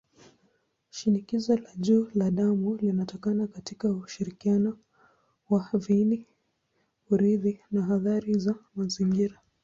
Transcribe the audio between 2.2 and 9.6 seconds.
damu linatokana katika ushirikiano wa viini-urithi na athari za mazingira.